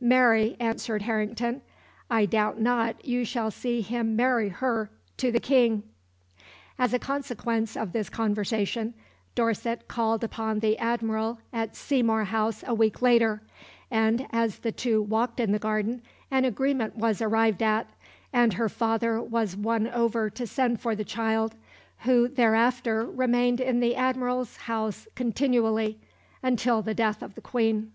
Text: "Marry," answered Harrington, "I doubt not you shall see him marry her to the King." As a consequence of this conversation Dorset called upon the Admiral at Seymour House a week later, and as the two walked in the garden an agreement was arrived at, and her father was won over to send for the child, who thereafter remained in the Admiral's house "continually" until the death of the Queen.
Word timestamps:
"Marry," 0.00 0.56
answered 0.58 1.02
Harrington, 1.02 1.62
"I 2.10 2.26
doubt 2.26 2.60
not 2.60 3.04
you 3.04 3.24
shall 3.24 3.52
see 3.52 3.82
him 3.82 4.16
marry 4.16 4.48
her 4.48 4.90
to 5.18 5.30
the 5.30 5.38
King." 5.38 5.84
As 6.76 6.92
a 6.92 6.98
consequence 6.98 7.76
of 7.76 7.92
this 7.92 8.10
conversation 8.10 8.94
Dorset 9.36 9.86
called 9.86 10.24
upon 10.24 10.58
the 10.58 10.76
Admiral 10.78 11.38
at 11.52 11.76
Seymour 11.76 12.24
House 12.24 12.64
a 12.66 12.74
week 12.74 13.00
later, 13.00 13.42
and 13.88 14.26
as 14.32 14.58
the 14.58 14.72
two 14.72 15.00
walked 15.00 15.38
in 15.38 15.52
the 15.52 15.58
garden 15.60 16.02
an 16.32 16.44
agreement 16.44 16.96
was 16.96 17.22
arrived 17.22 17.62
at, 17.62 17.88
and 18.32 18.54
her 18.54 18.68
father 18.68 19.22
was 19.22 19.56
won 19.56 19.86
over 19.86 20.28
to 20.30 20.48
send 20.48 20.80
for 20.80 20.96
the 20.96 21.04
child, 21.04 21.54
who 21.98 22.26
thereafter 22.26 23.04
remained 23.06 23.60
in 23.60 23.78
the 23.78 23.94
Admiral's 23.94 24.56
house 24.56 25.06
"continually" 25.14 26.00
until 26.42 26.82
the 26.82 26.92
death 26.92 27.22
of 27.22 27.36
the 27.36 27.40
Queen. 27.40 27.92